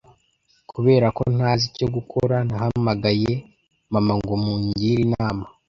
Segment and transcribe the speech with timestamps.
[0.71, 3.31] Kubera ko ntazi icyo gukora, nahamagaye
[3.93, 5.43] mama ngo mungire inama.